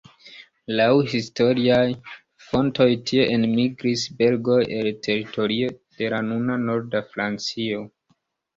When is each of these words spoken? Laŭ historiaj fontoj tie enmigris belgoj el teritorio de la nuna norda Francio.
Laŭ 0.77 0.85
historiaj 1.11 1.83
fontoj 2.45 2.87
tie 3.11 3.27
enmigris 3.35 4.07
belgoj 4.23 4.59
el 4.81 4.91
teritorio 5.11 5.71
de 6.01 6.13
la 6.17 6.25
nuna 6.33 6.59
norda 6.67 7.07
Francio. 7.15 7.89